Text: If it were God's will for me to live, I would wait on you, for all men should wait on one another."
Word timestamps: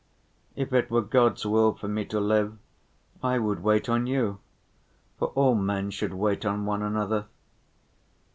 If 0.55 0.73
it 0.73 0.89
were 0.89 1.03
God's 1.03 1.45
will 1.45 1.73
for 1.73 1.87
me 1.87 2.05
to 2.05 2.19
live, 2.19 2.57
I 3.21 3.37
would 3.37 3.61
wait 3.61 3.87
on 3.87 4.07
you, 4.07 4.39
for 5.19 5.27
all 5.35 5.53
men 5.53 5.91
should 5.91 6.15
wait 6.15 6.43
on 6.43 6.65
one 6.65 6.81
another." 6.81 7.27